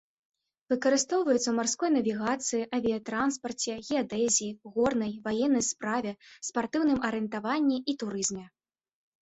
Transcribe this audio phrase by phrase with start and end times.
[0.71, 6.11] Выкарыстоўваецца ў марской навігацыі, авіятранспарце, геадэзіі, горнай, ваеннай справе,
[6.51, 8.45] спартыўным арыентаванні і турызме.